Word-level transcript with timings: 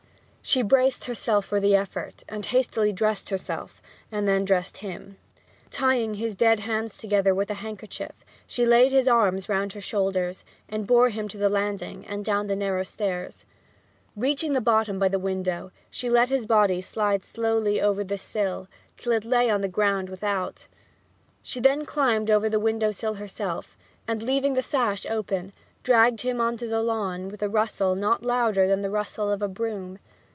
She 0.43 0.63
braced 0.63 1.05
herself 1.05 1.45
for 1.45 1.61
the 1.61 1.75
effort, 1.75 2.23
and 2.27 2.45
hastily 2.47 2.91
dressed 2.91 3.29
herself; 3.29 3.81
and 4.11 4.27
then 4.27 4.43
dressed 4.43 4.77
him. 4.77 5.17
Tying 5.69 6.15
his 6.15 6.35
dead 6.35 6.61
hands 6.61 6.97
together 6.97 7.33
with 7.33 7.49
a 7.51 7.61
handkerchief; 7.63 8.25
she 8.47 8.65
laid 8.65 8.91
his 8.91 9.07
arms 9.07 9.47
round 9.47 9.71
her 9.73 9.79
shoulders, 9.79 10.43
and 10.67 10.87
bore 10.87 11.07
him 11.09 11.29
to 11.29 11.37
the 11.37 11.47
landing 11.47 12.05
and 12.05 12.25
down 12.25 12.47
the 12.47 12.55
narrow 12.57 12.83
stairs. 12.83 13.45
Reaching 14.17 14.51
the 14.51 14.59
bottom 14.59 14.99
by 14.99 15.07
the 15.07 15.19
window, 15.19 15.71
she 15.89 16.09
let 16.09 16.27
his 16.27 16.45
body 16.45 16.81
slide 16.81 17.23
slowly 17.23 17.79
over 17.79 18.03
the 18.03 18.17
sill 18.17 18.67
till 18.97 19.13
it 19.13 19.23
lay 19.23 19.49
on 19.49 19.61
the 19.61 19.69
ground 19.69 20.09
without. 20.09 20.67
She 21.43 21.61
then 21.61 21.85
climbed 21.85 22.29
over 22.29 22.49
the 22.49 22.59
window 22.59 22.91
sill 22.91 23.13
herself, 23.13 23.77
and, 24.05 24.21
leaving 24.21 24.55
the 24.55 24.63
sash 24.63 25.05
open, 25.05 25.53
dragged 25.83 26.21
him 26.21 26.41
on 26.41 26.57
to 26.57 26.67
the 26.67 26.81
lawn 26.83 27.29
with 27.29 27.41
a 27.43 27.47
rustle 27.47 27.95
not 27.95 28.23
louder 28.25 28.67
than 28.67 28.81
the 28.81 28.89
rustle 28.89 29.31
of 29.31 29.41
a 29.41 29.47
broom. 29.47 29.99